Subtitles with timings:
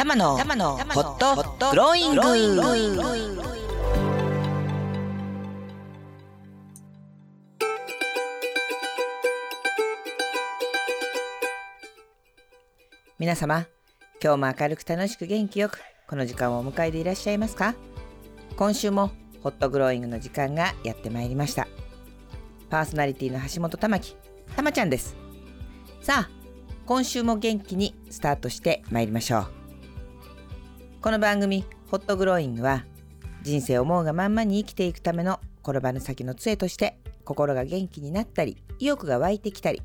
[0.00, 0.34] 玉野。
[0.34, 1.36] ホット。
[1.72, 2.22] グローイング
[13.18, 13.66] 皆様
[14.22, 17.74] 今日も明るく楽しく元気よくこの時間をお迎えでいらっしゃいますか？
[18.56, 19.10] 今週も
[19.42, 21.68] ホットグローイングの時間がやってまいりました。
[22.70, 24.16] パーソナリティの橋本玉木
[24.56, 25.14] たまちゃんです。
[26.00, 26.30] さあ
[26.86, 29.59] 今週も元気にスタートしてまいりましょう
[31.02, 32.84] この番組ホットグローイングは
[33.42, 39.80] 人生思うがまんまに生きていくための転ばぬ先の杖として心が元気になったり意欲が湧いてきたり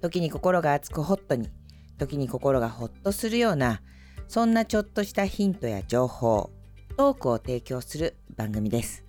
[0.00, 1.50] 時に心が熱くホットに
[1.98, 3.82] 時に心がホッとするような
[4.26, 6.50] そんなちょっとしたヒントや情報
[6.96, 9.04] トークを提供する番組です。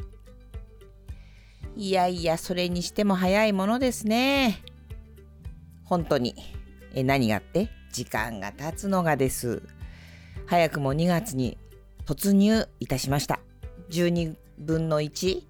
[1.77, 4.61] いやいやそれにしても早いものですね。
[5.85, 6.35] 本当に。
[6.94, 7.69] え何がって？
[7.94, 9.63] 時間が経つのがです。
[10.50, 11.58] 早くも2月に
[12.08, 13.39] 突入いたしました。
[13.92, 15.44] 12分の1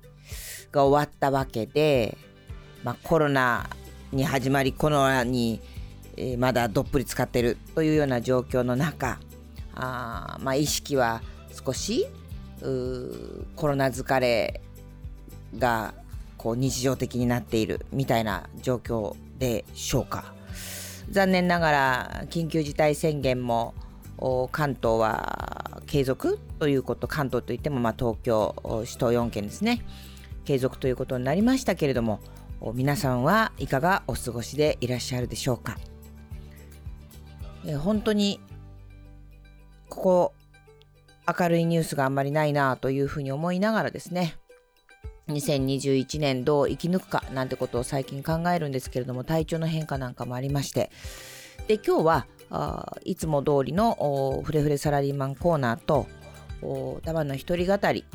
[0.74, 2.18] が終わったわけで、
[2.84, 3.70] まあ、コロナ
[4.12, 5.62] に始まりコロナに
[6.18, 9.20] え、まだどっぷり使ってるというような状況の中
[9.74, 11.22] あ、まあ、意識は
[11.66, 12.06] 少し
[13.56, 14.60] コロナ疲れ
[15.58, 15.94] が
[16.38, 20.34] こう日常的になっているみたいな状況でしょうか。
[21.10, 23.74] 残念ながら緊急事態宣言も
[24.52, 29.82] 関東は継続ということ関東といってもまあ東京首都4県ですね。
[30.46, 32.20] 継続ということになりましたけれども
[32.74, 35.78] 皆さんはいかがお過ごしでいらっしゃるでしょうか。
[37.66, 38.40] え本当に
[39.90, 40.34] ここ
[41.40, 44.36] 明るいニュースがあんまりないなというふうに思いながらですね
[45.28, 50.90] 2021年どう生き抜くかなんてことを最近考えるんですけれども体調の変化なんかもありまして。
[51.68, 56.08] で今日はあいつも通りのフレフレサラリーマンコーナーと
[57.04, 58.06] 玉の一人語り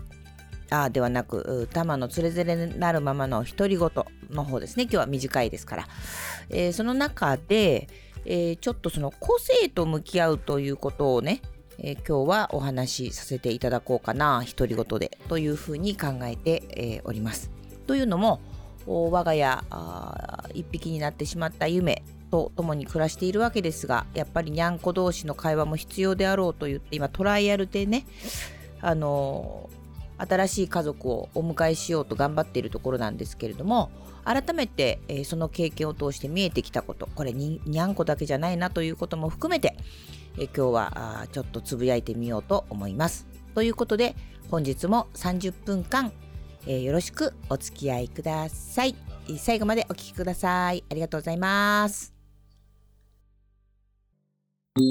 [0.71, 3.91] あではなく玉のつれづれなるままの独り言
[4.31, 4.85] の方ですね。
[4.85, 5.89] 今日は短いですから、
[6.51, 7.89] えー、その中で、
[8.25, 11.43] えー、ちょっとその個性と向き合うということをね、
[11.79, 14.43] えー、今日はお話しさせていただこうかな。
[14.47, 17.51] 独り言でというふうに考えて、え、おります。
[17.87, 18.41] というのも
[18.87, 19.63] 我が家
[20.55, 22.03] 一匹になってしまった夢。
[22.35, 28.07] と共に暮らしているわけですがやっぱりにゃんこ同士の会話も必要であろうと言って今トライアルでね
[28.81, 29.71] あの
[30.19, 33.91] 新しい家族をお迎えしようと頑張っているところなんですけれども
[34.25, 39.77] 改めて、えー、その経験を通して見えてきたことこれににゃんこだけじゃないなということも含めて、
[40.37, 43.29] えー、今日はあちょっとつぶやいてみようと思います。
[43.55, 44.17] ということで
[44.51, 46.13] 本日も30分間、
[46.67, 48.97] えー、よろしくお付き合いください。
[49.39, 50.83] 最後までお聴きください。
[50.91, 52.14] ありがとうございます。
[54.77, 54.87] それ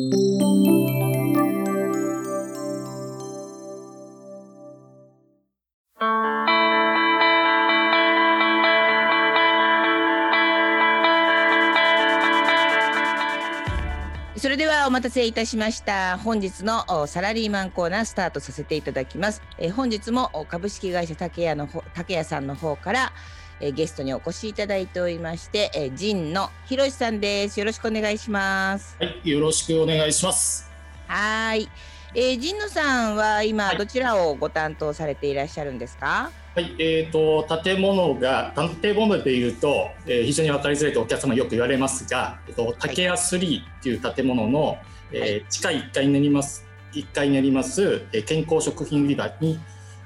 [14.56, 16.18] ではお待たせいたしました。
[16.18, 23.12] 本日のサラリーマンコーナースタートさせていただきます、え本日も株式会社竹谷の竹谷さんの方から
[23.60, 27.60] えゲストにお越しいただいておりまして、え陣のひろしさんです。
[27.60, 28.98] よろしくお願いします。
[29.00, 30.70] はいよろしくお願いします。
[31.08, 31.70] はい。
[32.16, 36.32] えー、神野さんは今どちらをご担当されていらっしゃるんですか？
[36.56, 44.78] はい、えーと、建物が建物でいうと、えー、非常に分かりづらいとお客様よく言われますが、えーと、竹屋3っていう建物の、はい、
[45.14, 49.60] えー、地下1階になります1階にあります、えー、健康食品売り場に、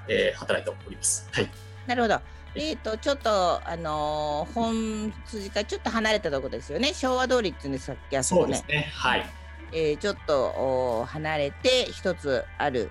[0.07, 1.27] えー、働いております。
[1.33, 1.49] はい、
[1.85, 2.21] なるほど。
[2.57, 8.57] えーと、ちょっと、あのー、本筋からちょっと離れたところですよね昭和通りっていうんですかあそこね。
[8.57, 9.25] そうですねはい
[9.73, 12.89] えー、ちょっと離れて一つある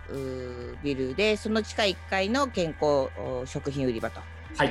[0.82, 3.08] ビルでその地下1階の健康
[3.46, 4.20] 食品売り場と、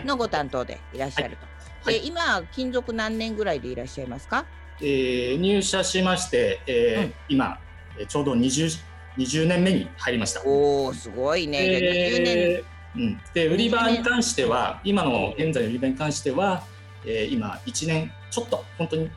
[0.05, 1.45] のご担当でいらっしゃると。
[1.83, 4.45] はい、で今勤続何年ぐらいでいらっしゃいますか、
[4.81, 7.59] えー、入社しまして、えー、うん、今
[8.07, 8.83] ちょうど 20,
[9.17, 10.41] 20年目に入りました。
[10.45, 11.57] おおすごいね。
[11.61, 16.63] えー、うん、で売り場に関しては今の現在の売り場に関しては、
[17.05, 19.09] えー、今1年ちょっと本当に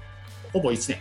[0.52, 0.98] ほぼ1年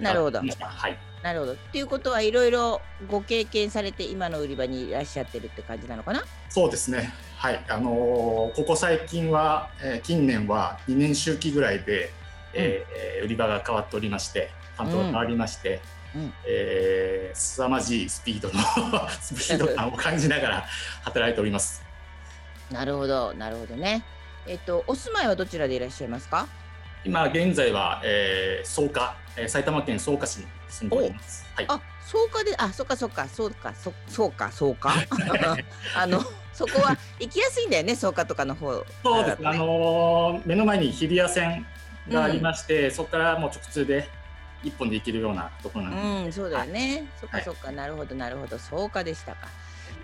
[0.00, 0.40] なるほど。
[0.40, 0.98] はい。
[1.22, 1.52] なるほど。
[1.54, 6.22] っていうことはいろいろご経験されて今の売り場にいらっしゃってるって感じなのかな？
[6.48, 7.12] そうですね。
[7.36, 7.64] はい。
[7.68, 12.10] あのー、ここ最近は、えー、近年は2年周期ぐらいで、
[12.54, 15.80] えー、うん、売り場が変わっておりまして担当が変わりまして、
[16.14, 20.66] うん、えー、凄まじいスピードの スピード感を感じながら
[21.02, 21.85] 働いております。
[22.70, 24.04] なるほど、なるほどね。
[24.46, 26.46] えっと、お住まいはどちらでいらっしゃいますか？
[27.04, 31.46] 今現在は、えー、草加、えー、埼玉県草加市に住んでおります。
[31.54, 34.92] はい、あ、草加で、あ、そっかそっか、そうか、そ、そうか、そうか。
[35.94, 36.20] あの、
[36.52, 41.66] そこは行きやすいんだよね、草加とかの方、そうです、ね、あのー、目の前に日比谷線
[42.08, 44.08] がありまして、うん、そこからもう直通で
[44.64, 46.26] 一本で行けるようなところなんで。
[46.26, 46.94] うん、そうだよね。
[46.94, 49.48] はい、そっかそっか、なるほどなるほど、草加でしたか。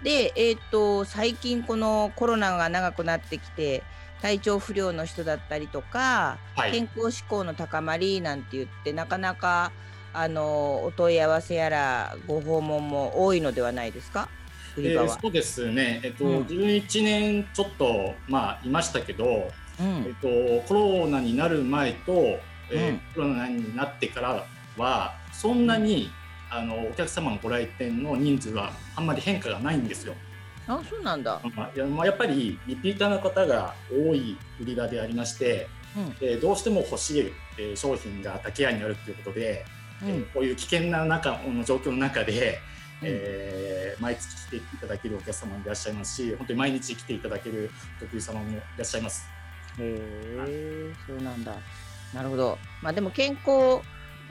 [0.03, 3.83] で、えっ、ー、と最近このコロナが長くなってきて。
[4.23, 9.73] 体調不良の人だったりとか、はい、健康志向の高まりなんて言ってなかなか
[10.13, 14.29] あのお問い合わせやらご訪問も多いのではないですか？
[14.79, 22.13] えー、そうですね、えっとうん、11年ちょっと、まあ、いましたけど、うん、えっと、コロナになる前と、
[22.71, 24.47] えー、うん、コロナになってから
[24.79, 26.11] はそんなに、
[26.55, 30.15] あのお客様のご来店の人数はあんまり変化がないんですよ。
[30.69, 31.41] あそうなんだ、
[31.75, 35.67] やまあ、やっぱりリピーターの方が多い売り場でありまして、
[35.97, 39.65] うん、えー、どうしても欲しい、えー、商品が竹屋にあるということで、
[40.03, 42.61] うん、えー、こういう危険な中の状況の中で、
[43.03, 49.27] うん、えー、毎月来ていただけるお客様もいらっしゃいますし本当に毎日来ていただけるお得意様もいらっしゃいます。
[49.81, 51.57] へえ、そうなんだ。
[52.15, 52.59] なるほど。
[52.83, 53.81] まあでも健康、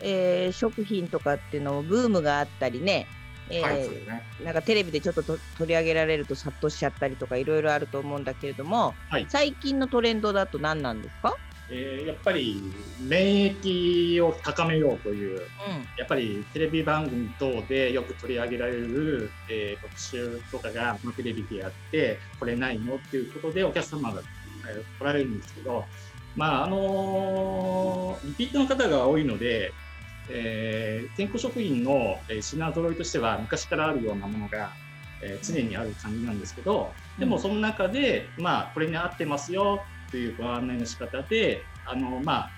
[0.02, 3.08] えー、食品とかっていうのもブームがあったりね、
[3.50, 11.36] えー、はいね、なんかテレビでちょっと取り上げられると殺到しちゃったりとかいろいろあると思うんだけれども、はい、最近のトレンドだと何なんですか？
[11.74, 12.62] えー、やっぱり
[13.00, 15.44] 免疫を高めようという、うん、
[15.98, 24.22] やっぱりテレビ番組等でよく取り上げられる、えー、特集とかが、まあ、テレビでやってこれないのっていうことでお客様が、
[24.70, 25.86] えー、来られるんですけど
[26.36, 29.72] まああのー、リピートの方が多いので
[30.34, 34.72] えー、健康食品の品揃いとしては昔からあるようなものが、
[35.22, 42.50] えー、常にある感じなんですけどでもその中で、まあ、これに合ってますよというご案内の仕方であの、まあ、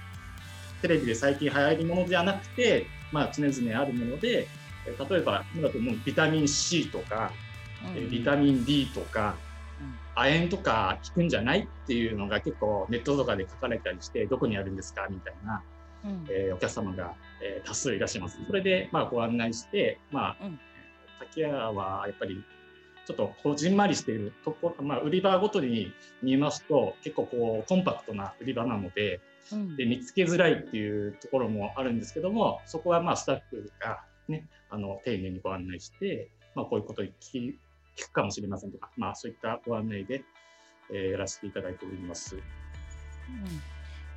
[0.82, 4.48] テレビで最近流行りものではなくて、まあ、常々あるもので
[4.86, 7.32] 例えば今だともうビタミン C とか、
[7.96, 9.36] うん、ビタミン D とか、
[10.16, 15.64] 亜鉛とか効くんじゃないっていうのが結構ネットとかで書かれたりしてどこにあるんですかみたいな、
[16.06, 18.40] うん、えー、お客様がえー、多数いらっしゃいます。
[18.48, 20.60] それで、まあ、ご案内して、まあ、うん、
[21.20, 22.44] 竹屋はやっぱり、
[23.06, 25.92] ちょっとこじんまりしているところ、まあ、売り場ごとに
[26.22, 29.20] 見ますと、結構こう、コンパクトな売り場なので、
[29.52, 37.54] うん、で見つけづらいっていうところもあるんですけども、そこはまあ、スタッフがね、あの、丁寧にご案内して、まあ、こういうことを聞
[37.96, 40.24] 聞くかもしれませんとか、まあ、そういったご案内で、
[40.92, 42.36] えー、やらせていただいております。
[42.36, 42.42] うん。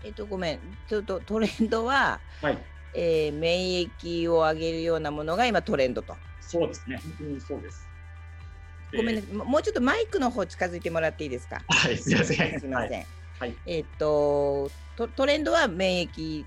[0.04, 2.58] えっと、ごめん、ちょっとトレンドは、はい、
[2.98, 6.16] えー、免疫を上げるようなものが今トレンドと。
[6.40, 7.86] そうですね、本当にそうです。
[8.96, 11.60] ごめんなさい、もうちょっとマイクの方近づいてもらっていいですか？
[11.68, 12.60] はい、すみません。
[12.60, 13.06] すみません。
[13.38, 16.44] はい、えっ、とトトレンドは免疫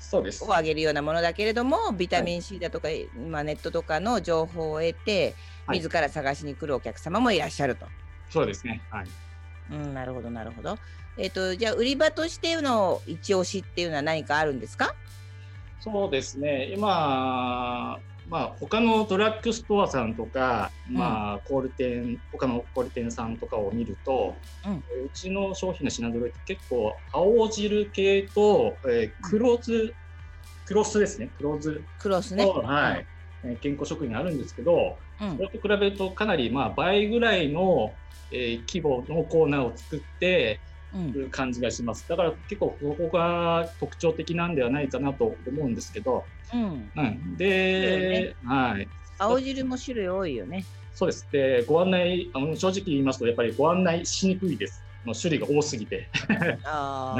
[0.00, 5.34] そうですを上げるようなものだけれどもビタミン C だとか、はい、まあ、ネットとかの情報を得て、
[5.66, 7.86] はい、自ら探しに来るお客様もいらっしゃると。
[8.30, 9.06] そうですね、はい
[9.70, 10.78] うん、なるほどなるほど。
[11.18, 14.94] えっ、ー、とじゃあ売り場としての一押しっていうのは何かあるんですか？
[15.80, 24.34] そうですね、今、まあ、他のドラッグストアさんとか、うん、まあ、小売店、他の小売店さんとかを見ると、
[24.66, 29.94] うん、うちの商品の品揃えって結構、青汁系と、えー、黒酢、
[30.66, 31.80] 黒酢ですね、黒酢。
[32.00, 32.44] 黒酢ね。
[32.44, 33.06] はい。
[33.44, 37.92] うん、健康食品あるんですけど、それと比べるとかなりまあ倍ぐらいの、
[38.32, 40.58] えー、規模のコーナーを作って、
[40.96, 42.08] いう感じがします。
[42.08, 48.88] だから結構ここが特徴的なんではないかなと思うんですけど、うん、うん、で、ね、はい。
[49.18, 50.64] 青汁も種類多いよね。
[50.94, 51.26] そうです。
[51.30, 54.82] で、ご案内、あの正直言いますと、やっぱりご案内しにくいです。
[55.06, 56.08] の種類が多すぎて
[56.64, 57.16] あ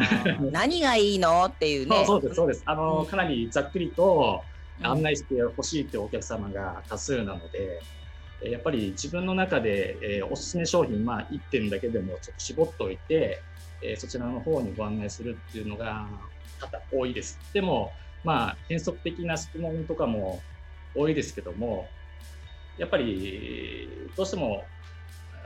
[0.51, 2.05] 何がいいのっていうね。
[2.05, 2.63] そうです、そうです。
[2.67, 4.43] あの、うん、かなりざっくりと
[4.83, 7.81] 案内してほしいってお客様が多数なので、
[8.45, 13.41] うん、やっぱり自分の中で、えー、おすすめ商品、まあ、1点だけでもちょっと絞っておいて、
[13.83, 16.09] えー、そちらの方にご案内するっていうのが
[16.61, 17.39] 多々多いです。
[17.53, 17.93] でも、
[18.25, 20.41] まあ、変則的な質問とかも
[20.95, 21.89] 多いですけども、
[22.79, 24.65] やっぱりどうしても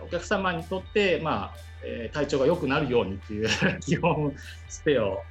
[0.03, 3.49] お客様にとって、まあえー、体調が良くなるようにっていう
[3.81, 4.35] 基本
[4.69, 5.23] スペを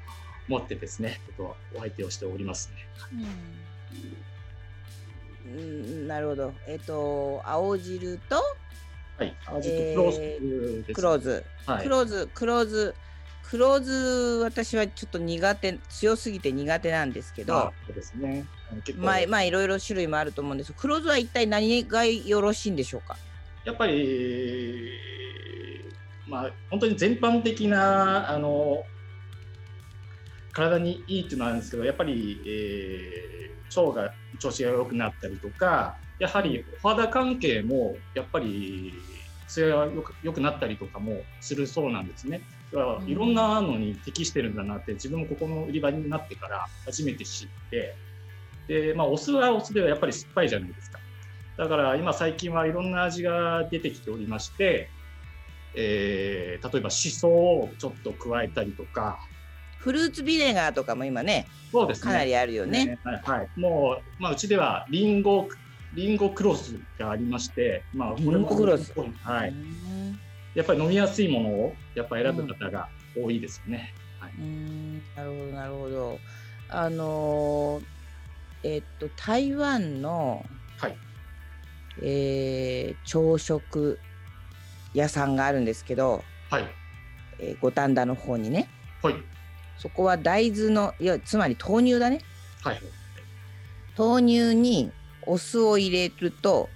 [0.48, 2.88] 持ってですね、ちょっとお相手をしておりますね。
[5.46, 6.54] うん、なるほど。
[6.68, 8.42] えっ、ー、と、青汁と、
[9.20, 9.52] はい、ク
[9.96, 10.94] ローズ、ね。
[10.94, 12.96] クローズ、はい、クローズ、クローズ、
[13.44, 13.92] クローズ、
[14.44, 18.46] 私はちょっと苦手、強すぎて苦手なんですけど、そうですね。
[18.96, 20.74] まあ、まあ、いろいろ種類もあると思うんです。
[20.74, 23.18] クローズは一体何がよろしいんでしょうか？
[23.66, 24.92] やっぱり、
[26.28, 28.84] まあ、本当に全般的な、あの、
[30.52, 38.92] 体にいいっていうのはあるんですけどやっぱり、えー、腸が調子が良くなったりとかやはりお肌関係もやっぱり
[39.50, 39.88] 艶が
[40.24, 42.42] 良くなったりとかもするそうなんですね。
[43.08, 47.96] いろんなのに適してるんだなって自分もここの売り場になってから初めて知って
[48.68, 51.00] で、まあ、お酢はお酢ではやっぱり酸っぱいじゃないですか
[51.58, 54.90] だから今最近はいろんな味が出てきておりまして、
[55.76, 59.20] えー、例えばしそをちょっと加えたりとか
[59.80, 62.86] フルーツビネガーとかも今ねそうですねかなりあるよね。
[62.86, 65.48] ねはい、はい、もう、まあ、うちではリンゴ
[65.94, 68.94] リンゴクロスがありまして、まあ、リンゴクロス、
[69.24, 69.54] はい、
[70.54, 73.94] やっぱり飲みやすいものをやっぱ選ぶ方が多いですよね。
[74.20, 76.20] はい、うんなるほどなるほど。
[76.70, 80.46] あのー、えっと台湾の、
[80.78, 80.98] はい
[82.02, 84.00] えー、朝食
[84.94, 86.66] 屋さんがあるんですけど、はい
[87.40, 88.70] えー、五反田の方にね。
[89.02, 89.16] はい
[89.80, 92.20] そこは大豆のいやつまり豆乳だね。
[92.62, 92.82] はい。
[93.98, 94.92] 豆乳に
[95.30, 96.70] お酢を入れると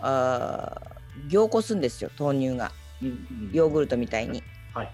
[0.00, 0.80] あ
[1.28, 2.72] 凝固するんですよ豆乳が、
[3.52, 4.42] ヨーグルトみたいに。
[4.74, 4.90] はい。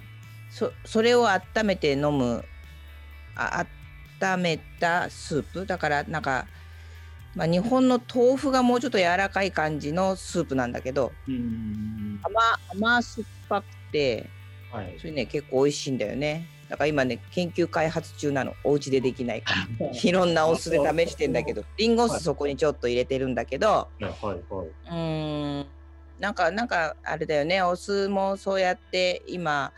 [0.50, 2.44] そそれを温めて飲む
[3.34, 3.64] あ
[4.20, 6.46] 温めたスープだからなんか、
[7.34, 12.40] まあ、日本の豆腐がもうちょっと柔らかい感じのスープなんだけど、うん、甘
[12.70, 14.28] 甘酸っぱくて、
[14.70, 16.46] はい、それね結構美味しいんだよね。
[16.72, 18.54] だから今ね研究開発中なの。
[18.64, 19.90] お家でできないから。
[19.92, 20.10] い。
[20.10, 24.04] ろんなお酢で試してんだけどリンゴ酢そこにちょっと入れてるんだけど、はい。
[24.24, 25.66] はい、うん。
[26.18, 27.60] なんかなんかあれだよね。
[27.60, 29.74] お酢もそうやって今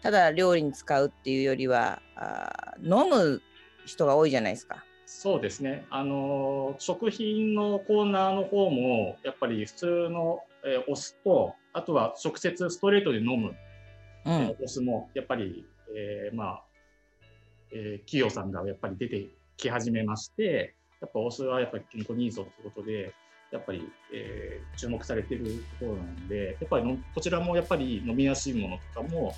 [0.00, 3.42] ただ料理に使うっていうよりはあ飲む
[3.84, 4.82] 人が多いじゃないですか。
[5.04, 13.54] そうですね、あの食品のコーナーの方もやっぱり普通の、えー、お酢とあとは直接ストレートで飲む、
[14.24, 15.66] うん、お酢もやっぱり
[15.96, 16.64] えー、まあ、
[17.72, 23.14] えー、企業さんがやっぱり出てき始めまして、やっぱオスはやっぱり健康にいいぞということで、
[23.50, 29.34] やっぱり、えー、注目されてるところなので、やっぱりのこちらもやっぱり飲みやすいものとかも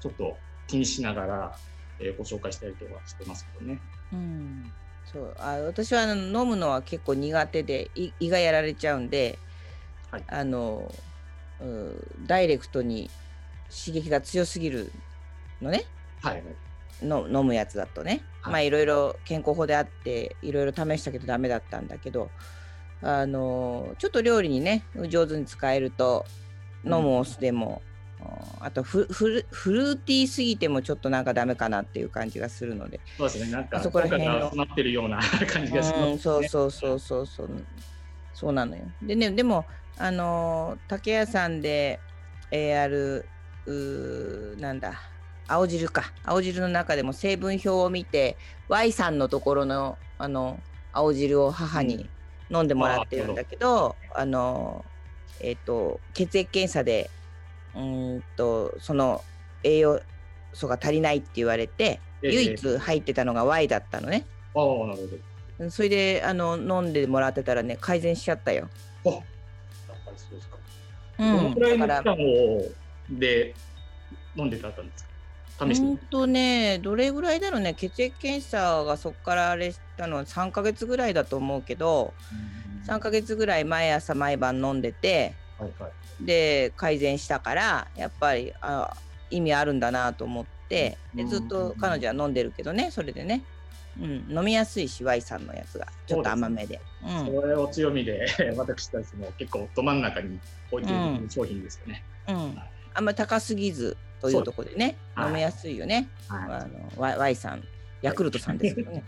[0.00, 0.36] ちょっと
[0.66, 1.56] 気にしながら、
[1.98, 3.80] えー、ご紹介したりとかしてますけどね。
[4.12, 4.72] うん。
[5.12, 5.34] そう。
[5.38, 7.90] あ私は飲むのは結構苦手で
[8.20, 9.38] 胃がやられちゃうんで、
[10.10, 10.92] はい、あの
[12.26, 13.10] ダイレクトに
[13.68, 14.92] 刺激が強すぎる
[15.62, 15.84] のね、
[16.22, 22.30] はいはい、の飲むやつだとね、はい、まあいろいろ健康法であっていろいろ試したけどダメだったんだけど
[23.02, 26.24] あのちょっと料理にね上手に使えると
[26.84, 27.82] 飲むお酢でも、
[28.20, 33.00] うん、あとフフフルーティーすぎてもちょっとなんかダメかなっていう感じがするので。
[33.16, 33.52] そうですね。
[33.52, 35.20] なんかそこら辺のなってるような
[35.52, 37.50] 感じがしますね、うん、そうそうそうそうそう。
[38.34, 38.82] そうなのよ。
[39.02, 39.64] でねでも
[39.98, 42.00] あの竹屋さんで、
[42.50, 43.26] えー、ある
[44.58, 45.00] なんだ
[45.48, 48.36] 青汁か青汁の中でも成分表を見て
[48.68, 50.60] Y さんのところのあの
[50.92, 52.08] 青汁を母に
[52.50, 54.84] 飲んでもらってるんだけど、あの
[55.40, 57.10] えっ、ー、と血液検査で
[57.74, 59.22] うんとその
[59.62, 60.00] 栄養
[60.52, 64.26] 素が足りないって言われて、えー、唯一入ってたのが Y だったのね。
[64.54, 64.98] ああなる
[65.58, 65.70] ほど。
[65.70, 68.68] それであの飲んでもらってたらね改善しちゃったよ。
[69.04, 69.20] あやっ
[70.04, 70.58] ぱりそうですか。
[71.18, 73.54] うん、どのくらいの期間で
[74.36, 75.07] 飲んでたんですか？
[75.58, 82.14] 試してうんとね、どれぐらいだろうね、血液検査がそこからあれしたのは3ヶ月ぐらいだと思うけど、
[82.86, 88.96] 3ヶ月ぐらい毎朝毎晩飲んでて、はいはい、で改善したからやっぱりあ
[89.30, 93.42] 意味あるんだなと思ってでずっと彼女は飲んでるけどねそれでね、
[94.00, 96.80] うん、飲みやすいし Y さんのやつがちょっと甘めで。
[97.02, 100.38] そで、うん、それを強みで 私たちも結構ど真ん中に
[100.70, 102.58] 置いている商品ですよね、うん、うん、
[102.94, 106.08] あんまり高すぎずというところでね、飲みやすいよね。
[106.28, 107.62] はい、あの y, さん、
[108.02, 109.02] ヤクルトさんですけどね。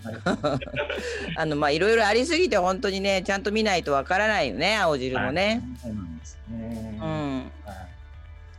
[1.37, 5.63] あのまあいろいろありすぎて本当にねちゃんと見ないとわからないよね青汁もね。
[5.81, 6.99] そうなんですね。
[7.01, 7.53] うん。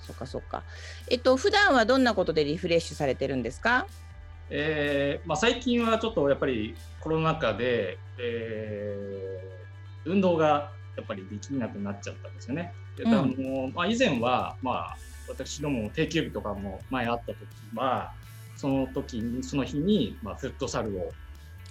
[0.08, 0.64] そっかそっか。
[1.10, 3.88] えっと普段はどんなことでリフレッシュされてるんですか？
[4.50, 12.74] えー、まあ最近はちょっとやっぱりコロナ禍で、えー、運動がやっぱりできなくなっちゃったんですよね。
[12.98, 14.98] で、うん、あのまあ以前はまあ
[15.32, 17.38] 私ども定休日とかも前あった時
[17.76, 18.14] は
[18.56, 21.12] その時にその日に、まあ、フットサルを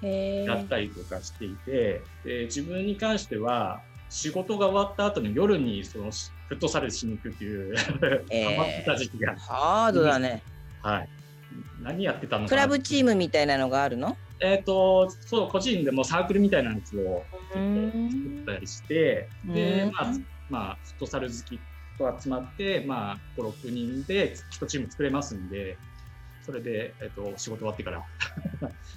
[0.03, 6.11] やったりとかしていてで自分に関しては仕事が終わった後に夜にその
[6.49, 7.75] フットサルしに行くっていう
[8.31, 9.37] えー、ハマってた時期が。
[9.37, 10.43] ハードだね。
[10.83, 11.09] はい。
[11.81, 14.17] 何やってたのクラブチームみたいなのがあるの？
[14.41, 20.13] えっ、ー、とそう個人でもサークルみたいなやつを作ったりしてでまあ
[20.49, 21.61] まあフットサル好き
[22.09, 25.77] 人集まって、まあ、5、6人で1チーム作れますんで、
[26.45, 28.03] それで、えっと、仕事終わってから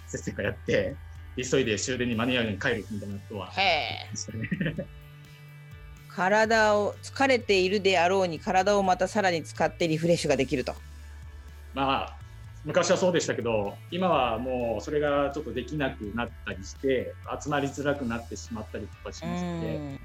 [0.07, 0.95] せっせかやって
[1.35, 4.09] 急いで終電に間に合うように帰るみたいなことはへ
[6.09, 10.75] 体を疲れているであろうに体をまたさらに使ってリフレッシュができると。
[11.73, 12.22] まあ
[12.65, 19.99] 昔はそうでしたけど今はもうそれがちょっとできなくなったりして集まりづらくなってしまったりとかしますので、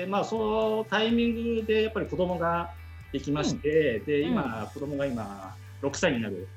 [0.00, 2.70] でまあそのタイミングでやっぱり子供が
[3.12, 6.48] できまして、うん、で今、うん、子供が今6歳になる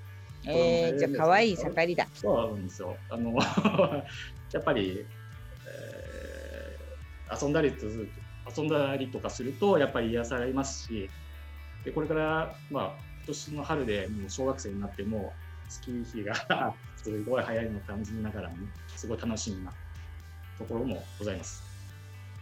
[0.48, 2.08] えー、じゃあ可愛い盛りだ。
[2.14, 2.96] そうなんですよ。
[3.10, 3.34] あの
[4.54, 5.06] やっぱり、
[5.68, 11.10] えー、遊んだりと遊んだりとかするとやっぱり癒されますし、
[11.84, 15.34] でこれからまあ今年の春でもう小学生になっても
[15.70, 18.56] 月日が すごい早いのを感じながら、ね、
[18.96, 19.72] すごい楽しみな
[20.58, 21.64] ところもございます。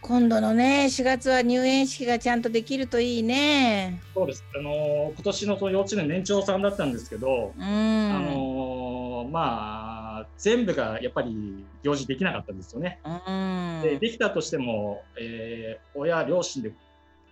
[0.00, 4.02] 今度のね4月は入園式がちゃんとできるといいね。
[4.12, 4.44] そうです。
[4.54, 13.00] あの今年のその幼稚園年長さんだったんですけど、うん、あのまあ全部がやっぱり行事できなかったんですよね。
[13.02, 16.72] うん、でできたとしても、えー、親両親で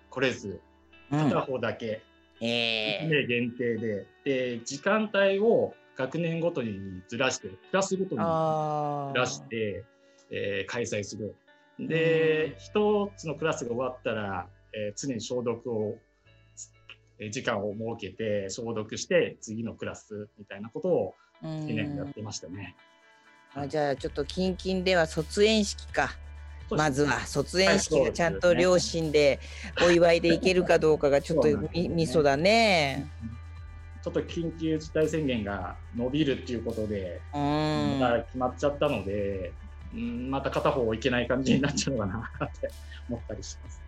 [0.09, 0.59] 来れず
[1.11, 2.01] 片方だけ、うん、
[2.45, 9.85] えー、限定でで時間帯を学年ごとにずらしてクラスごとにずらして、
[10.31, 11.35] えー、開催する。
[11.79, 15.99] で、一つのクラスが終わったら、えー、常に消毒を、
[17.19, 22.77] えー、時間を設けて消毒して次のクラスみたいなことを1年やってましたね。
[23.55, 26.11] あじゃあちょっと近々では卒園式か。
[26.77, 29.41] まずは卒園式がちゃんと両親で
[29.87, 33.09] お祝いでいけるかどうかがちょっとみみそだね。
[34.03, 39.53] ちょっと緊急事態宣言が伸びるっていうことで、まだ決まっちゃったので、
[39.97, 42.71] ん、また片方いけない感じになっちゃうのかなって
[43.09, 43.82] 思ったりします。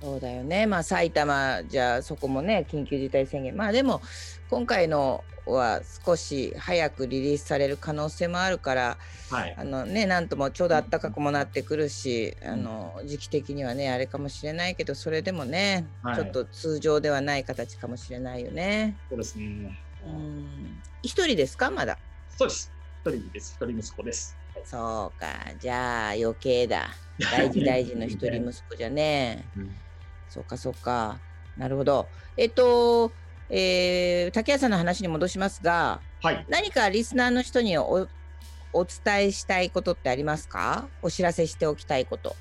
[0.00, 4.02] そうだよね、まあ、埼玉じゃあそこもね緊急事態宣言まあでも
[4.50, 8.98] 今回のは少し早くリリースされる可能性もあるから、
[9.30, 18.96] はい、あのねなんともちょうど暖かくもなってくるし、うん、あの時期的にはねあれかもしれないけどそれでもね、はい、ちょっと通常ではない形かもしれないよね。
[19.08, 19.78] そうですね。
[20.04, 20.80] うん。
[21.02, 21.70] 一人ですか？
[21.70, 21.96] まだ。
[22.36, 22.72] そうです。
[23.04, 23.56] 一人です。
[23.56, 24.36] 一人息子です。
[24.64, 25.26] そうか、
[25.60, 26.88] じゃあ余計だ。
[27.18, 29.44] 大事大事の一人息子じゃね。
[29.56, 29.74] うん、
[30.36, 31.18] そうかそうか。
[31.56, 32.08] なるほど。
[32.36, 33.10] えっと、
[33.48, 38.06] えー、竹谷さんの話に戻しますが、はい、何かリスナーの人にお
[38.74, 40.88] お伝えしたいことってありますか？
[41.00, 42.36] お知らせしておきたいこと。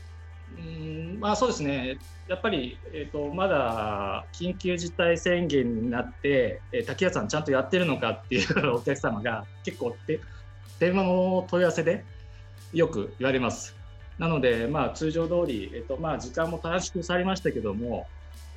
[0.58, 10.19] うんまあ、そうですね、やっぱり、えーと、まだ緊急事態宣言になって、えー、竹谷さん、ちゃんとやってるのかっていうお客様が結構で
[10.79, 12.03] 電話の問い合わせで
[12.73, 13.75] よく言われます。
[14.17, 18.08] なので、まあ、通常通り、えっとまあ、時間も短縮されましたけども、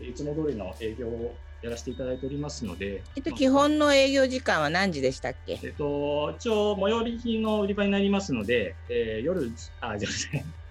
[0.01, 10.09] いつも通りの営業をやらせていただいておりますので、えっと、基本の営業時間は何時でしたっけ、えっと、一応、最寄り品の売り場になりますので、えー、夜あじゃ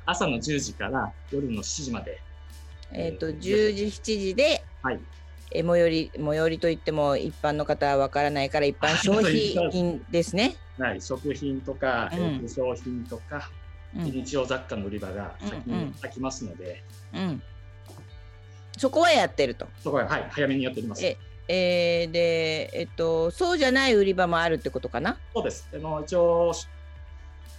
[0.05, 2.21] 朝の10時から夜の7時まで。
[2.93, 3.39] えっと、10
[3.73, 4.99] 時、7時で、はい、
[5.51, 10.55] え最寄り、最寄りといっても一般の方はわからないから、一般消費品ですね。
[10.77, 13.49] はい、食品とか、うん、商品とか、
[13.97, 16.83] うん、日用雑貨の売り場が先に開きますので、
[17.13, 17.43] うん、うん、
[18.77, 19.67] そこはやってると。
[19.83, 21.03] そこは、はい、早めにやっております。
[21.03, 21.17] え
[21.49, 25.17] えー、で、えっと、そうじゃない売り場もあるってことかな？
[25.33, 25.67] そうです。
[25.73, 26.53] あの一応、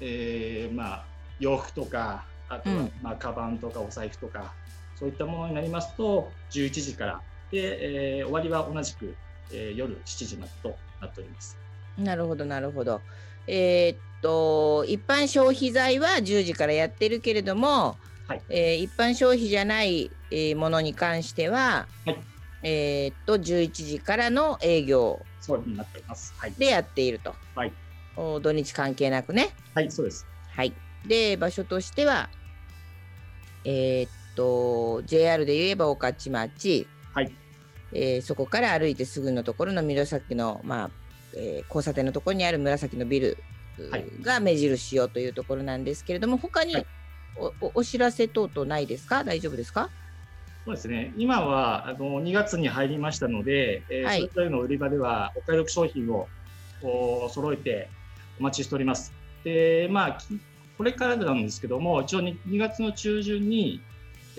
[0.01, 1.05] えー、まあ、
[1.41, 4.53] 洋服とか、あとは、まあ、カバンとかお財布とか、
[4.97, 7.21] そういったものになりますと、11時から
[7.51, 9.15] で、えー、終わりは同じく、
[9.53, 11.57] えー、夜7時までとなっております。
[11.97, 13.01] なるほど、なるほど。
[13.47, 22.19] えー、っと、一般消費財は10時からやってるけれども、はい、えー、一般消費じゃない、えー、ものに関しては、はい、
[22.63, 26.35] えー、っと、11時からの営業そうになっています。
[26.37, 27.35] はい、でやっていると。
[27.55, 27.73] はい、
[28.17, 29.51] お土日関係なくね。
[29.75, 30.27] はい、そうです。
[30.51, 30.75] はい。
[31.07, 32.29] で、場所としては、
[33.65, 37.33] えー、っと、JR で言えば御徒町、はい、
[37.93, 40.91] えー、そこから歩いてすぐのところの紫の、まあ
[41.35, 43.39] えー、交差点のところにある紫のビル
[44.23, 46.77] が目印よというところなんですけれども、はい、他に
[47.61, 49.25] おお知らせ等々ないですか？
[49.25, 49.91] 大丈夫ですか？
[50.65, 51.13] そうですね。
[51.17, 56.29] 今はあの2月に入りましたので、えーはい、それぞれの売り場ではお買い得商品を
[57.31, 57.89] 揃えて
[58.39, 59.13] お待ちしております。
[59.45, 60.19] でまあ
[60.77, 63.81] これからなんですけども一応 2, 2月の中旬に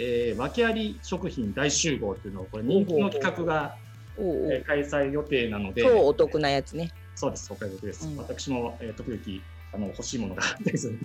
[0.02, 3.76] えー、訳あり食品大集合っていうのをこれ人気の企画が、
[4.18, 11.00] えー、開催予定なので超お得なやつねそうですお買い得です、うん、私も、えー、時々あの欲しいものがあったりする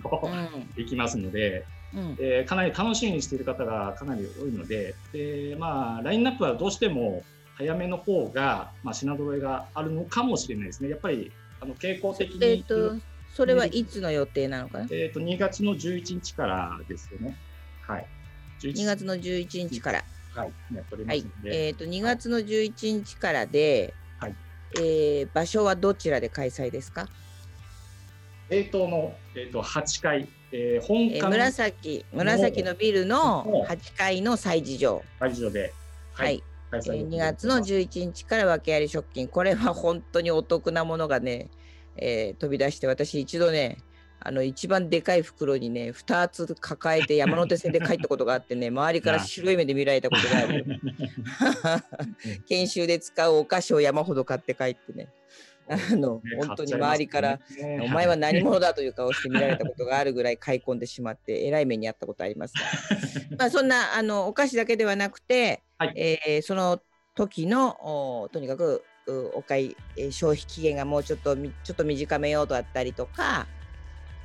[0.75, 7.23] できますので、うん、えー、かなり楽しみにしている方がかなり多いのでで、まあ、ラインナップはどうしても
[7.57, 10.89] 早めの方が、まあ、品揃えがあるのかもしれないですね。
[10.89, 12.45] やっぱりあの傾向的に。
[12.45, 12.95] えーと、
[13.33, 17.37] それはいつの予定なのかな、えーと、2月の11日からですよね。
[17.87, 18.07] はい。
[18.61, 20.03] 2月の11日から。
[20.33, 21.49] はい、やっておりますので。
[21.49, 24.04] はい、えっ、ー、と、2月の11日からで、はい、
[24.77, 27.07] えー、場所はどちらで開催ですか？
[28.49, 35.01] 冷凍の、えーと、8階、えー、本館、紫紫のビルの8階の催事場。
[35.19, 35.73] 催事場で、
[36.13, 41.49] はい、はい、えー、2月の11日から訳あり食金これは本当にお得なものがね、
[41.97, 43.77] えー、飛び出して私一度ね
[44.19, 50.65] あの一番でかい袋にね2つ抱えて 山手線で帰ったことがあってね周りから白い目で見られたことがある。
[52.47, 55.09] 研修で使うお菓子を山ほど買って帰ってね。
[55.67, 57.39] あの、本当に周りから、
[57.81, 62.61] お前は何者だという顔して見られたことがあるぐらい買い込んでしまって、えらい目にあったことありますが、
[63.37, 66.81] まあそんなあのお菓子だけではなくて、はい、えー、その
[67.15, 68.83] 時のとにかく
[69.33, 69.75] お買い
[70.11, 73.47] 消費期限がもうちょっとちょっと短めようとあったりとか、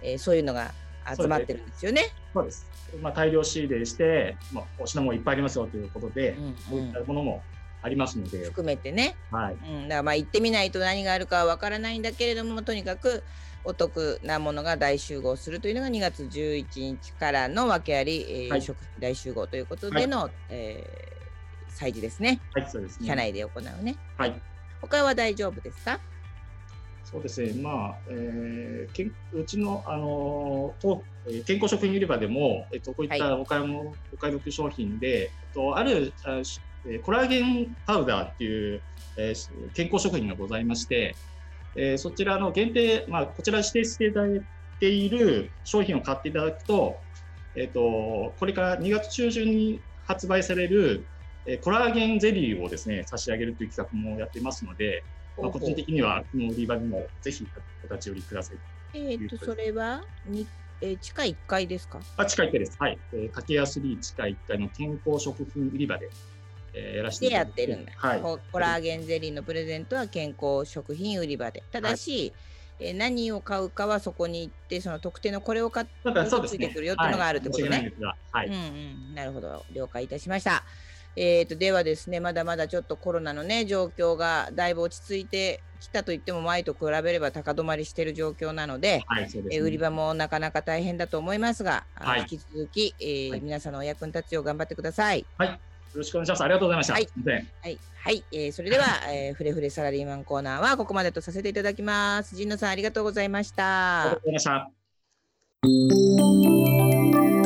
[0.02, 0.72] えー、そういうのが
[1.16, 2.02] 集まってるんですよね。
[2.32, 2.66] そうです。
[3.00, 7.42] まあ、大量仕入れして、まあ、お品物いっぱいありますよということで、うんうん、こういったものも
[7.82, 13.22] ありますので含めてね、はいうん、だからまあ行ってみないと何があるかはわからないんだけれどもとにかく
[13.64, 22.40] お得なものが大集合するというのが2月11日からの訳あり、えーはい、食費大集合ということでの、はい、えー、催事ですね。
[22.54, 23.06] はい、そうですね。
[23.06, 23.96] 社内で行うね。
[24.16, 24.40] はい。
[24.80, 26.00] 他は大丈夫ですか？
[27.10, 31.02] そうですね、まあ、えー、けんうちの、あのと
[31.44, 36.40] 健康食品売り場でも、えっと、こういったお買い物、はい、お買い得商品で、えっと、あるあ
[36.86, 38.80] えコラーゲンパウダーっていう、
[39.16, 41.14] えー、健康食品がございまして、
[41.74, 44.42] えー、そちらの限定、まあ、こちら指定していただい
[44.78, 46.96] ている商品を買っていただくと、
[47.56, 51.04] えっ、ー、と、これから2月中旬に発売される、
[51.46, 55.02] えー、コラーゲンゼリーをですね、差し上げるという企画もやっていますので、
[55.36, 57.46] まあ、個人的にはこの売り場にもぜひ
[57.84, 58.56] お立ち寄りください。
[58.94, 60.02] えっ、と、それは？
[60.26, 60.46] に、
[60.80, 62.00] えー、地下1階ですか？
[62.16, 62.76] あ地下1階です。
[62.78, 62.98] はい。
[63.12, 66.10] えー、駆け安リー地下1階の健康食品売り場で
[66.72, 71.62] えー、やらせてやってるんだ、はい、コラーゲンゼリーのプレゼントは健康食品売り場で。
[71.72, 72.32] ただし、
[72.78, 75.92] はい、えー、何を買うかはそこに行ってその特定のこれを買って
[76.46, 77.92] ついてくるよっていうのがあるってことね。
[78.30, 79.64] はい、うんうん、なるほど。
[79.72, 80.64] 了解いたしました。
[81.16, 95.24] えーと、ではですねまだまだちょっとコロナのね状況がだいぶ落ち着いてきたと言っても前と比べれば高止まりしている状況なのではいでね、えー、売り場もなかなか大変だと思いますが、はい、引き続き、えー皆さんのお役に立つよう頑張ってください。
[95.38, 95.60] はい
[95.92, 96.44] よろしくお願いします。
[96.44, 96.92] ありがとうございました。
[96.92, 97.08] はい、
[97.62, 102.34] はい、はい、えー、それでは、 えー、フレフレサラリーマンコーナーはここまでとさせていただきます。
[102.36, 104.02] 神野さん、ありがとうございました。
[104.02, 104.70] ありがとうございま
[107.24, 107.39] した。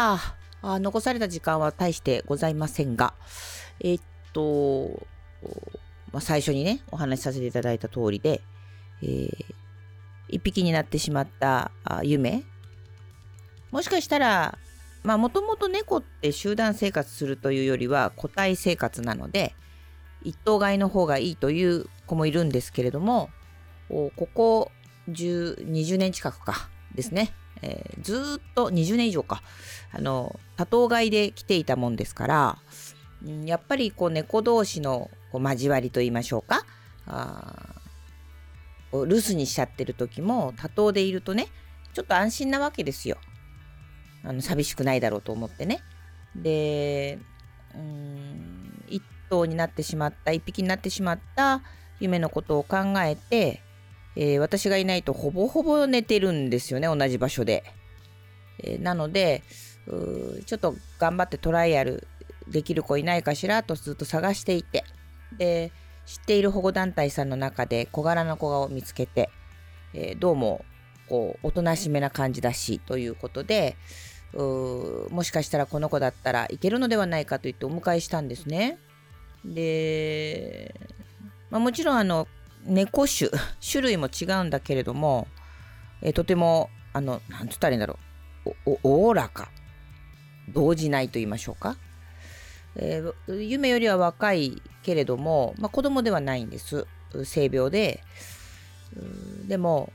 [0.00, 0.18] さ
[0.62, 3.12] ああ、残された時間は大してございませんが、
[3.80, 4.00] え、っ
[4.32, 5.06] と、
[6.10, 8.40] まあ、最初にね、お話しさせていただいた通りで、
[9.02, 9.28] えー、
[10.30, 11.70] 一匹になってしまった
[12.02, 12.44] 夢。
[13.72, 14.56] もしかしたら、
[15.02, 19.54] まあもともと猫って集団生活するというよりは個体生活なので、
[20.22, 23.28] 一頭買いの方がいいという子もいるんですけれども、
[23.90, 24.72] ここ
[25.10, 29.42] 10 20年近くかですね、えー、ずっと20年以上か、
[29.92, 32.58] あの、多頭買いで来ていたもんですから、
[33.44, 36.64] やっぱりこう猫同士のこう交わりと言いましょうか
[37.06, 37.74] あ
[38.92, 41.46] 留守にしちゃってる時も多頭でいるとね
[41.92, 43.18] ちょっと安心なわけですよ。
[44.22, 45.80] あの寂しくないだろうと思ってね。
[46.36, 47.18] で
[47.74, 51.62] うん一頭になってしまった一匹になってしまった
[51.98, 53.62] 夢のことを考えて、
[54.16, 57.64] えー、私がいないとほぼほぼ寝てるんですよね同じ場所で。
[58.62, 59.42] えー、なので
[60.46, 62.06] ちょっと頑張ってトライアル
[62.46, 64.84] できる子いないかしらとずっと探していて
[65.38, 65.72] で
[66.06, 69.30] 知っている保護団体さんの中で小柄な子を見つけて、
[69.94, 70.64] えー、どうも
[71.08, 73.76] こうおとなしめな感じだしということで
[74.32, 78.78] もしかしたらこの子だったらいけるのではないかと言ってお迎えしたんですね。
[79.44, 80.72] で、
[81.50, 82.28] まあ、もちろんあの
[82.64, 85.26] 猫種種類も違うんだけれども、
[86.02, 87.98] えー、とてもあの何つったらいいんだろ
[88.66, 88.78] う。
[88.82, 89.50] おおらか。
[90.48, 91.76] 動じないと言いましょうか。
[92.76, 96.86] えー、夢よりは若いけれども、まあ、子供ではないんです。
[97.24, 98.02] 性病で。
[99.46, 99.92] でも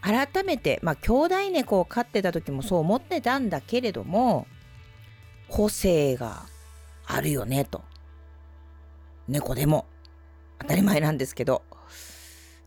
[0.00, 4.48] 改めてまあ兄弟猫を飼ってた時もそう思ってたんだけれども
[5.48, 6.42] 個性が
[7.06, 7.82] あるよねと。
[9.28, 9.86] 猫でも。
[10.58, 11.62] 当たり前なんですけど。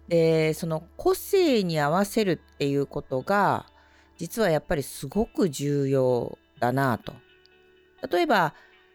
[0.07, 3.65] でその個性に合わせるっていうことが
[4.17, 7.13] 実はやっぱりすごく重要だなと。
[8.09, 8.53] 例えば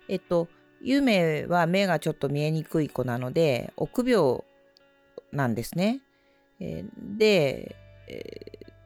[0.08, 0.48] えっと
[0.82, 4.40] ゆめは目がちょっと見えにくい子なので臆病
[5.32, 6.00] なんですね。
[6.58, 7.76] で、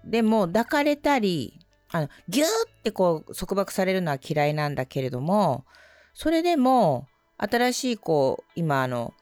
[0.05, 1.59] でも抱かれたり
[1.91, 2.49] あのギューっ
[2.83, 5.65] てこう束縛されるのは嫌いなんだけれども
[6.13, 7.07] それでも
[7.39, 9.15] 新しいこう今あの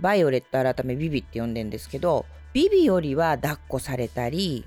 [0.00, 4.64] バイオレット改めビビって呼んでんですけどビビよりは抱っこされたり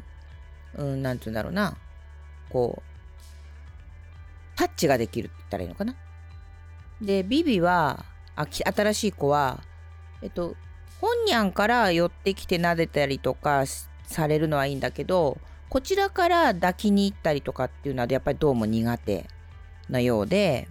[0.76, 1.78] うんなんて言うんだろうな。
[2.50, 5.96] こうタッチができるって言ったらいいのかな。
[7.02, 9.62] でビビはあ新しい子は
[10.22, 10.56] えっと
[11.02, 13.66] 本にゃんから寄ってきて撫でたりとか
[14.06, 15.38] されるのはいいんだけど
[15.70, 19.28] こちらから抱きに行ったりとかっていうのはやっぱりどうも苦手
[19.90, 20.68] なようで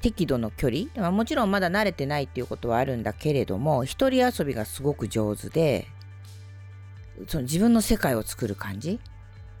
[0.00, 1.10] 適度の距離。
[1.10, 5.86] もちろんまだ慣れてないっていうことはあるんだけれども一人遊びがすごく上手で
[7.28, 9.00] その自分の世界を作る感じ？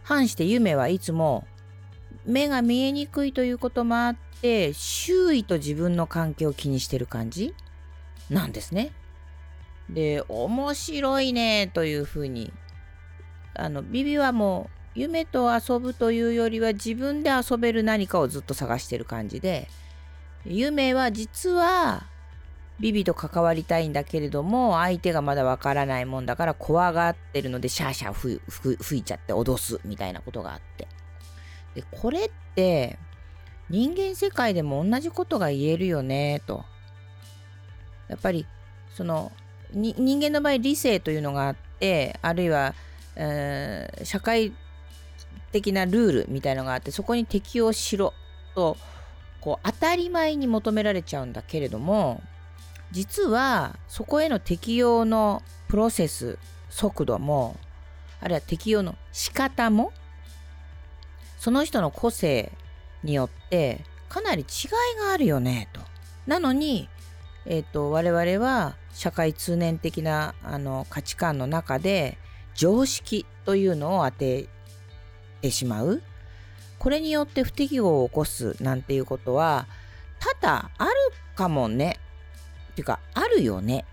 [0.02, 1.46] 反して夢はいつも
[2.24, 7.54] 目が見えにくいということもあって周囲と自分の関係を気にしてる感じ？
[8.30, 8.92] なんですね。
[9.88, 12.52] で面白いねというふうに
[13.54, 19.68] あのビビはもう夢と遊ぶというよりは自分で遊べる何かをずっと探してる感じで
[20.44, 22.06] 夢は実は
[22.78, 30.88] ビビと関わりたいんだけれども相手がまだわからないもんだから怖がってるのでシャーシャー吹いちゃって脅すみたいなことがあって。
[31.74, 32.98] でこれって
[33.68, 36.64] 人間世界でも同じことが言えるよねと。
[38.08, 38.46] やっぱり
[38.94, 39.32] その
[39.72, 42.74] 人間の場合理性というのがあってあるいは、
[43.16, 44.52] えー、社会
[45.52, 48.14] 的なルールみたいのがあってそこに適応しろ
[48.54, 48.76] と
[49.40, 52.22] こう当たり前に求められちゃうんだけれども
[52.96, 56.38] 実はそこへの適用のプロセス
[56.70, 57.58] 速度も
[58.22, 59.92] あるいは適用の仕方も
[61.36, 62.50] その人の個性
[63.02, 65.82] によってかなり違いがあるよねと。
[66.26, 66.88] なのに、
[67.44, 72.16] えーと、我々は社会通念的なあの価値観の中で
[72.54, 74.48] 常識というのを当て
[75.42, 76.02] てしまう。
[76.78, 79.66] これによって不適合を起こすなんていうことは
[80.18, 80.92] 多々ある
[81.34, 81.95] かもね
[82.76, 83.84] ていうかあるよね。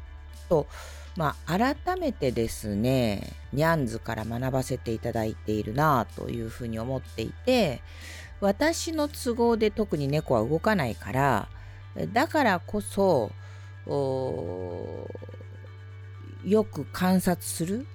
[0.50, 0.68] と
[1.16, 7.82] まあ改めてですねニャンズから学ばせていただいているなというふうに思っていて
[8.42, 11.48] 私の都合で特に猫は動かないから
[12.12, 13.32] だからこそ
[16.44, 17.86] よく観察する。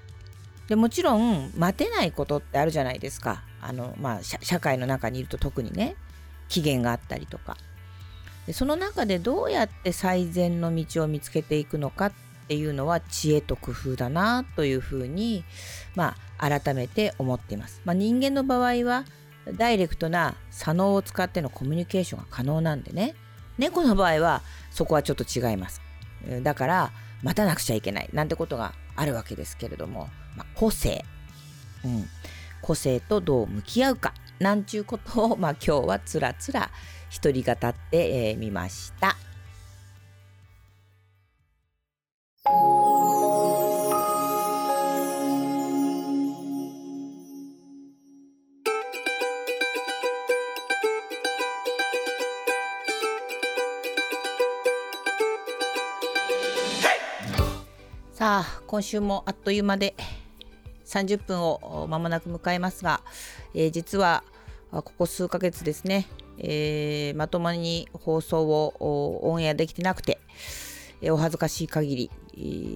[0.68, 3.42] でもちろん待てないことってあるじゃないですか。
[3.61, 5.96] あの、まあ、社会の中にいると特にね
[6.48, 7.57] 期限があったりとか。
[8.49, 12.13] でその中でどうやって最善の道を見つけていくのかっ
[12.49, 15.45] ていうのは知恵と工夫だなというふうに、
[15.95, 17.83] まあ、改めて思っています。
[17.85, 19.05] まあ、人間の場合は
[19.59, 23.15] ダイレクトな左脳を使ってのコミュニケーションが可能なんでね。
[23.59, 25.83] 猫の場合はそこはちょっと違います。
[26.43, 26.91] だから
[27.23, 28.09] 待たなくちゃいけない。
[28.15, 30.09] なんてことがあるわけですけれども、
[30.39, 31.05] まあ、個性、
[31.85, 32.09] うん、
[32.63, 34.15] 個性とどう向き合うか。
[34.39, 36.71] なんちゅうことを、まあ、今日はつらつら
[37.11, 39.16] 一人語ってみ、えー、ました。
[58.18, 59.94] さあ今週もあっという間で
[60.87, 63.01] 30分を間もなく迎えますが、
[63.55, 64.25] えー、実は
[64.73, 70.18] ここ数ヶ月ですね、えー、まともに放送をオンエアできてなくて、
[71.01, 72.11] えー、お恥ずかしい限り、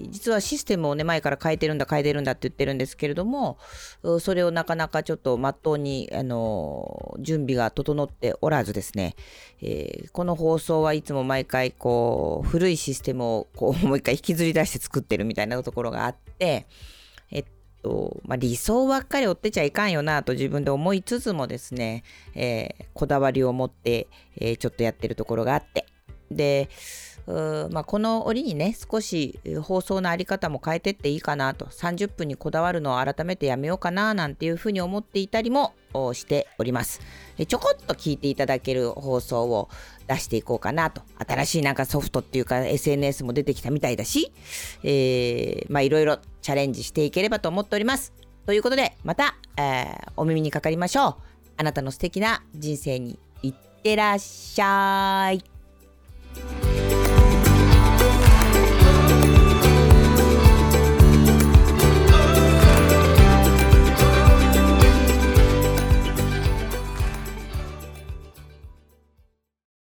[0.09, 3.57] 実はシステムをね前から変えてるんだ変えてるんだって言ってるんですけれども
[4.19, 9.15] それをなかなかちょっとまっとうに、あの準備が整っておらずですね、
[9.61, 16.67] えー、この放送はいつも毎回こう古いシステムをこうもう一回引きずり出して作ってるみたいなところがあって
[17.83, 25.85] と、まあ、理想ばっかり追ってちゃいかんよなと自分で思いつつもですね、えー、こだわりを持って、えー、ちょっとやってるところがあって、
[26.31, 26.69] で、
[27.25, 31.65] まあ、この折にね少し放送のあり方も変えてっていいかなと。
[31.65, 35.73] 30分にこだわるのを改めてやめようかななんていうふうに思っていたりも
[36.13, 37.01] しております。
[37.47, 39.69] ちょこっと聞いていただける放送を
[40.07, 41.01] 出していこうかなと。
[41.25, 44.33] 新しいなんかソフトっていうか SNS も出てきたみたいだし、
[44.83, 48.13] いろいろチャレンジしていければと思っております。
[48.45, 51.15] ということでまた、えー、お耳にかかりましょう。
[51.55, 57.02] あなたの素敵な人生にいってらっしゃい。